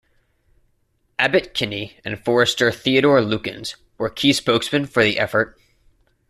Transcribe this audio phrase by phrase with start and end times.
[1.19, 5.59] Abbot Kinney and forester Theodore Lukens were key spokesmen for the effort.